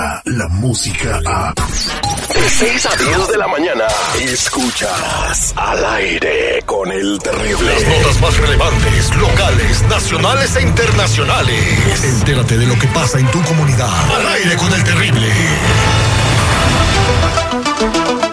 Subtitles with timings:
[0.00, 1.54] llega la música a...
[1.54, 3.84] De 6 a 10 de la mañana,
[4.20, 7.74] escuchas al aire con el terrible.
[7.74, 12.04] Las notas más relevantes, locales, nacionales e internacionales.
[12.04, 13.90] Entérate de lo que pasa en tu comunidad.
[14.14, 15.26] Al aire con el terrible.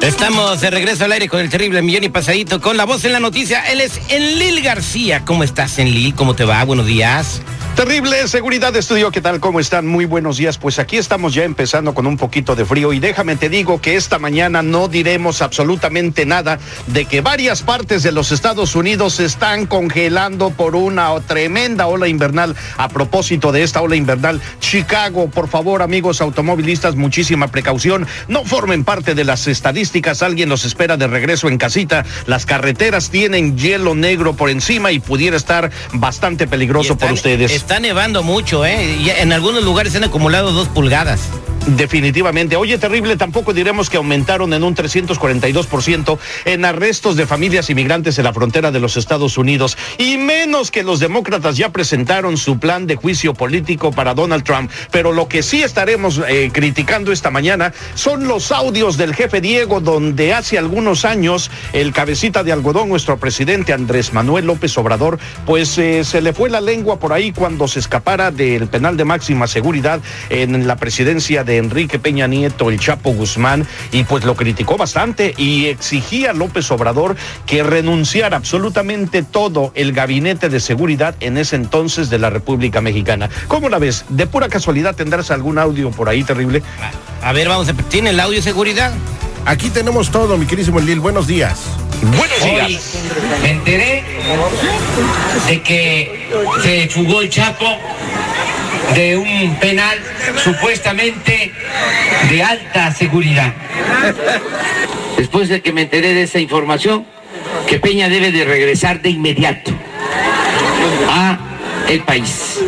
[0.02, 3.14] Estamos de regreso al aire con el terrible millón y pasadito con la voz en
[3.14, 3.62] la noticia.
[3.72, 5.26] Él es Enlil García.
[5.26, 6.16] ¿Cómo estás, Enlil?
[6.16, 6.64] ¿Cómo te va?
[6.64, 7.42] Buenos días.
[7.78, 9.40] Terrible seguridad de estudio, ¿qué tal?
[9.40, 9.86] ¿Cómo están?
[9.86, 10.58] Muy buenos días.
[10.58, 13.96] Pues aquí estamos ya empezando con un poquito de frío y déjame te digo que
[13.96, 19.26] esta mañana no diremos absolutamente nada de que varias partes de los Estados Unidos se
[19.26, 22.56] están congelando por una tremenda ola invernal.
[22.78, 28.08] A propósito de esta ola invernal, Chicago, por favor, amigos automovilistas, muchísima precaución.
[28.28, 30.24] No formen parte de las estadísticas.
[30.24, 32.06] Alguien los espera de regreso en casita.
[32.26, 37.67] Las carreteras tienen hielo negro por encima y pudiera estar bastante peligroso por ustedes.
[37.68, 38.96] Está nevando mucho, ¿eh?
[38.98, 41.28] Y en algunos lugares se han acumulado dos pulgadas.
[41.68, 42.56] Definitivamente.
[42.56, 48.24] Oye, terrible, tampoco diremos que aumentaron en un 342% en arrestos de familias inmigrantes en
[48.24, 49.78] la frontera de los Estados Unidos.
[49.98, 54.72] Y menos que los demócratas ya presentaron su plan de juicio político para Donald Trump.
[54.92, 59.82] Pero lo que sí estaremos eh, criticando esta mañana son los audios del jefe Diego,
[59.82, 65.78] donde hace algunos años el cabecita de algodón, nuestro presidente Andrés Manuel López Obrador, pues
[65.78, 69.48] eh, se le fue la lengua por ahí cuando se escapara del penal de máxima
[69.48, 74.78] seguridad en la presidencia de Enrique Peña Nieto, el Chapo Guzmán, y pues lo criticó
[74.78, 81.38] bastante y exigía a López Obrador que renunciara absolutamente todo el gabinete de seguridad en
[81.38, 83.30] ese entonces de la República Mexicana.
[83.48, 84.06] ¿Cómo la ves?
[84.10, 86.64] ¿De pura casualidad tendrás algún audio por ahí terrible?
[87.24, 87.74] A ver, vamos a...
[87.74, 88.94] ¿Tiene el audio de seguridad?
[89.46, 91.00] Aquí tenemos todo, mi querísimo Lil.
[91.00, 91.60] Buenos días.
[92.02, 92.80] Buenos Hoy
[93.42, 94.04] me enteré
[95.48, 96.30] de que
[96.62, 97.66] se fugó el Chapo
[98.96, 99.98] de un penal
[100.44, 101.52] supuestamente
[102.30, 103.54] de alta seguridad.
[105.18, 107.06] Después de que me enteré de esa información,
[107.68, 109.72] que Peña debe de regresar de inmediato
[111.10, 111.38] a
[111.88, 112.60] el país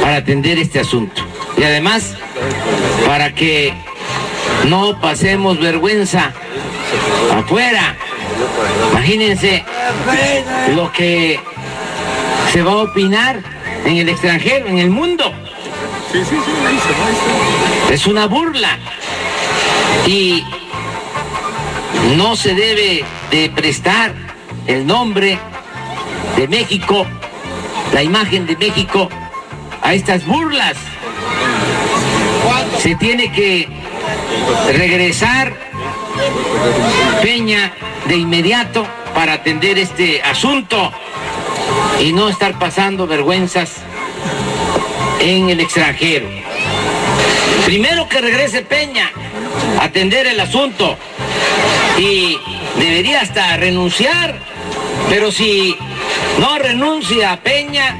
[0.00, 1.22] para atender este asunto.
[1.56, 2.14] Y además,
[3.06, 3.72] para que
[4.66, 6.32] no pasemos vergüenza
[7.34, 7.96] afuera.
[8.92, 9.64] Imagínense
[10.74, 11.40] lo que
[12.52, 13.40] se va a opinar
[13.84, 15.32] en el extranjero, en el mundo.
[17.90, 18.78] Es una burla.
[20.06, 20.44] Y
[22.16, 24.14] no se debe de prestar
[24.66, 25.38] el nombre
[26.36, 27.06] de México,
[27.92, 29.08] la imagen de México,
[29.82, 30.76] a estas burlas.
[32.78, 33.68] Se tiene que
[34.72, 35.68] regresar
[37.22, 37.72] Peña
[38.06, 40.92] de inmediato para atender este asunto
[42.00, 43.76] y no estar pasando vergüenzas
[45.20, 46.28] en el extranjero.
[47.64, 49.10] Primero que regrese Peña
[49.80, 50.96] atender el asunto
[51.98, 52.38] y
[52.78, 54.38] debería hasta renunciar,
[55.08, 55.76] pero si
[56.40, 57.96] no renuncia a Peña,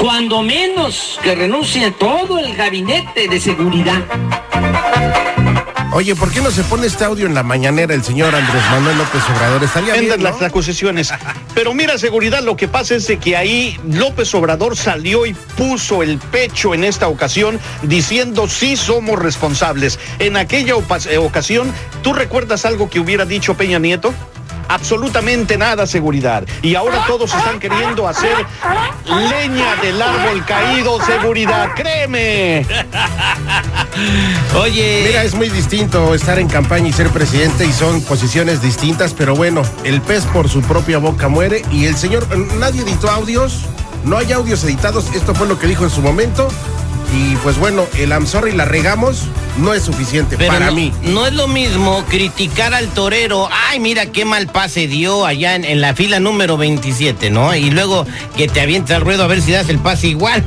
[0.00, 4.02] cuando menos que renuncie todo el gabinete de seguridad.
[5.92, 8.96] Oye, ¿por qué no se pone este audio en la mañanera el señor Andrés Manuel
[8.96, 9.64] López Obrador?
[9.64, 10.16] Estaría bien, ¿no?
[10.18, 11.12] las acusaciones.
[11.52, 16.04] Pero mira, seguridad, lo que pasa es de que ahí López Obrador salió y puso
[16.04, 19.98] el pecho en esta ocasión diciendo sí somos responsables.
[20.20, 20.74] En aquella
[21.08, 24.14] eh, ocasión, ¿tú recuerdas algo que hubiera dicho Peña Nieto?
[24.70, 26.46] Absolutamente nada, seguridad.
[26.62, 28.36] Y ahora todos están queriendo hacer
[29.04, 31.70] leña del árbol caído, seguridad.
[31.74, 32.64] Créeme.
[34.60, 35.06] Oye...
[35.08, 39.34] Mira, es muy distinto estar en campaña y ser presidente y son posiciones distintas, pero
[39.34, 42.28] bueno, el pez por su propia boca muere y el señor,
[42.58, 43.62] nadie editó audios,
[44.04, 46.48] no hay audios editados, esto fue lo que dijo en su momento
[47.12, 49.24] y pues bueno, el I'm sorry la regamos
[49.58, 50.92] no es suficiente Pero para no, mí.
[51.02, 53.48] no es lo mismo criticar al torero.
[53.68, 57.54] Ay, mira qué mal pase dio allá en, en la fila número 27, ¿no?
[57.54, 58.06] Y luego
[58.36, 60.44] que te avienta al ruedo a ver si das el pase igual.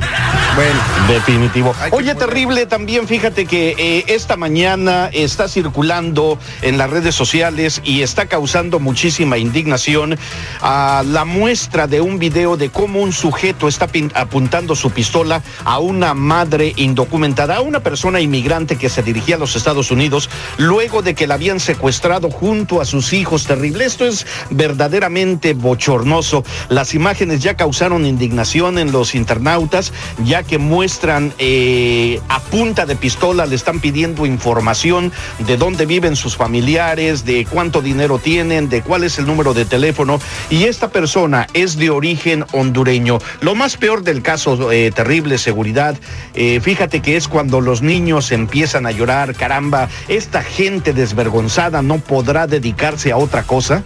[0.56, 1.74] Bueno, Definitivo.
[1.90, 8.02] Oye, terrible, también fíjate que eh, esta mañana está circulando en las redes sociales y
[8.02, 10.18] está causando muchísima indignación
[10.62, 15.78] a la muestra de un video de cómo un sujeto está apuntando su pistola a
[15.78, 21.02] una madre indocumentada, a una persona inmigrante que se dirigía a los Estados Unidos luego
[21.02, 23.44] de que la habían secuestrado junto a sus hijos.
[23.44, 23.84] Terrible.
[23.84, 26.44] Esto es verdaderamente bochornoso.
[26.68, 29.92] Las imágenes ya causaron indignación en los internautas,
[30.24, 36.14] ya que muestran eh, a punta de pistola, le están pidiendo información de dónde viven
[36.14, 40.20] sus familiares, de cuánto dinero tienen, de cuál es el número de teléfono.
[40.50, 43.18] Y esta persona es de origen hondureño.
[43.40, 45.96] Lo más peor del caso, eh, terrible seguridad,
[46.34, 51.98] eh, fíjate que es cuando los niños empiezan a llorar, caramba, esta gente desvergonzada no
[51.98, 53.82] podrá dedicarse a otra cosa.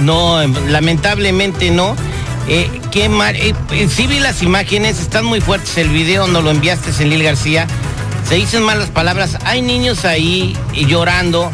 [0.00, 0.38] No,
[0.68, 1.94] lamentablemente no.
[2.48, 3.36] Eh, qué mal.
[3.36, 5.76] eh, eh, sí vi las imágenes, están muy fuertes.
[5.76, 7.66] El video no lo enviaste en Lil García.
[8.28, 9.36] Se dicen malas palabras.
[9.44, 11.50] Hay niños ahí eh, llorando.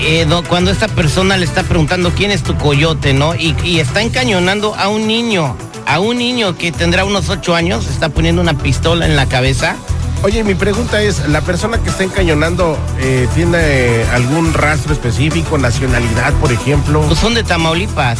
[0.00, 3.34] eh, cuando esta persona le está preguntando quién es tu coyote, ¿no?
[3.34, 5.56] Y está encañonando a un niño,
[5.86, 9.76] a un niño que tendrá unos ocho años, está poniendo una pistola en la cabeza.
[10.22, 15.58] Oye, mi pregunta es, ¿la persona que está encañonando eh, tiene eh, algún rastro específico,
[15.58, 17.00] nacionalidad, por ejemplo?
[17.02, 18.18] Pues son de Tamaulipas.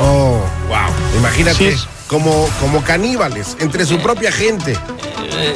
[0.00, 1.18] Oh, wow.
[1.18, 4.76] Imagínate, Sí como, como caníbales, entre su propia gente.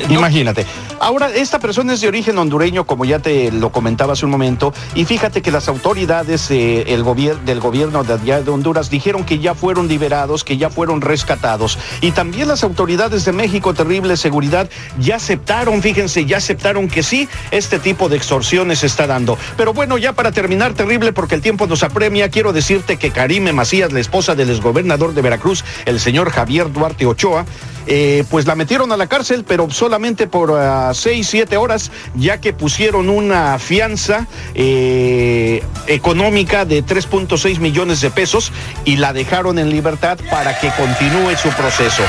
[0.08, 0.66] Imagínate.
[0.98, 4.72] Ahora, esta persona es de origen hondureño, como ya te lo comentaba hace un momento,
[4.94, 8.16] y fíjate que las autoridades eh, el gobier- del gobierno de,
[8.50, 11.78] Honduras dijeron que ya fueron liberados, que ya fueron rescatados.
[12.00, 17.28] Y también las autoridades de México, terrible seguridad, ya aceptaron, fíjense, ya aceptaron que sí,
[17.50, 19.36] este tipo de extorsiones se está dando.
[19.56, 23.52] Pero bueno, ya para terminar, terrible, porque el tiempo nos apremia, quiero decirte que Karime
[23.52, 27.44] Macías, la esposa del exgobernador de Veracruz, el señor Javier Duarte Ochoa,
[27.86, 32.40] eh, pues la metieron a la cárcel, pero solamente por ah, seis, siete horas, ya
[32.40, 38.52] que pusieron una fianza eh, económica de 3.6 millones de pesos
[38.84, 42.02] y la dejaron en libertad para que continúe su proceso.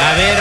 [0.00, 0.38] A ver,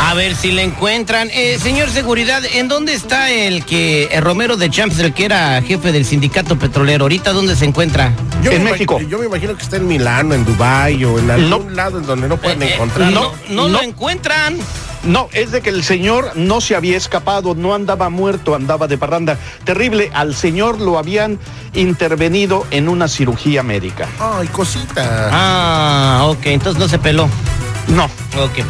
[0.00, 1.30] a ver si le encuentran.
[1.58, 5.92] Señor Seguridad, ¿en dónde está el que el Romero de Champs, el que era jefe
[5.92, 7.04] del sindicato petrolero?
[7.04, 8.12] ¿Ahorita dónde se encuentra?
[8.42, 8.94] Yo En me México.
[8.94, 11.70] imagino- yo me imagino que está en Milano, en Dubái o en algún No.
[11.70, 13.20] lado en donde no pueden Eh, eh, encontrarlo.
[13.20, 13.78] no, no, No.
[13.78, 14.58] lo encuentran.
[15.04, 18.98] No, es de que el señor no se había escapado, no andaba muerto, andaba de
[18.98, 19.36] parranda.
[19.64, 21.38] Terrible, al señor lo habían
[21.74, 24.06] intervenido en una cirugía médica.
[24.20, 25.28] Ay, cosita.
[25.32, 27.28] Ah, ok, entonces no se peló.
[27.88, 28.08] No,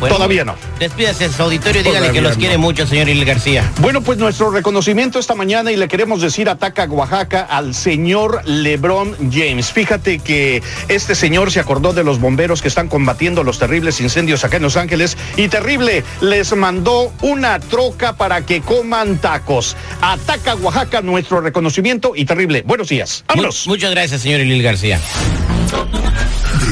[0.01, 0.15] bueno.
[0.17, 0.57] Todavía no.
[0.79, 2.39] Despídase de su auditorio y dígale que los no.
[2.39, 3.71] quiere mucho, señor Il García.
[3.79, 9.15] Bueno, pues nuestro reconocimiento esta mañana y le queremos decir ataca Oaxaca al señor LeBron
[9.31, 9.71] James.
[9.71, 14.45] Fíjate que este señor se acordó de los bomberos que están combatiendo los terribles incendios
[14.45, 19.77] acá en Los Ángeles y terrible les mandó una troca para que coman tacos.
[20.01, 22.63] Ataca Oaxaca nuestro reconocimiento y terrible.
[22.67, 23.25] Buenos días.
[23.29, 23.67] Vámonos.
[23.67, 24.99] Mu- muchas gracias, señor Il García.